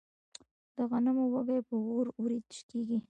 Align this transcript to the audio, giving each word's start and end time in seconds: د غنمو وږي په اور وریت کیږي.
د 0.75 0.77
غنمو 0.89 1.25
وږي 1.33 1.59
په 1.67 1.75
اور 1.91 2.05
وریت 2.21 2.49
کیږي. 2.69 2.97